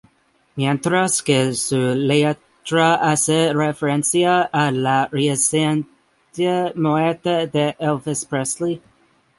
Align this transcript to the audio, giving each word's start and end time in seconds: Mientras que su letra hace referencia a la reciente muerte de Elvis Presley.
Mientras 0.55 1.21
que 1.21 1.53
su 1.53 1.77
letra 1.93 2.95
hace 2.95 3.53
referencia 3.53 4.41
a 4.51 4.71
la 4.71 5.07
reciente 5.11 6.73
muerte 6.75 7.45
de 7.45 7.75
Elvis 7.77 8.25
Presley. 8.25 8.81